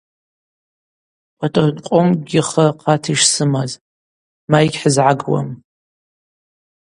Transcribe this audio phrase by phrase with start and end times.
[1.37, 3.71] Пӏатӏрон къомкӏгьи хы рхъата йшсымаз–
[4.49, 5.49] ма, йгьхӏызгӏагуам.